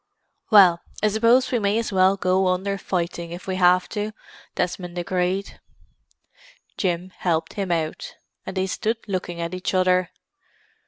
[0.49, 4.13] "Well, I suppose we may as well go under fighting if we have to,"
[4.55, 5.59] Desmond agreed.
[6.75, 10.09] Jim helped him out, and they stood looking at each other.